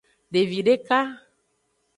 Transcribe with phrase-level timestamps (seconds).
[0.33, 0.99] Devi deka.